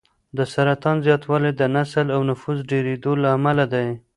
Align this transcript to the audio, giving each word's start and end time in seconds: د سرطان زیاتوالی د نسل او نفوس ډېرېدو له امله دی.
د 0.37 0.39
سرطان 0.53 0.97
زیاتوالی 1.05 1.51
د 1.55 1.61
نسل 1.75 2.07
او 2.15 2.21
نفوس 2.29 2.57
ډېرېدو 2.71 3.11
له 3.23 3.29
امله 3.37 3.65
دی. 3.73 3.87